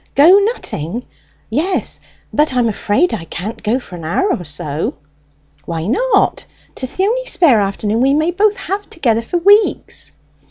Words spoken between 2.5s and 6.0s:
I'm afraid I can't go for an hour or so." "Why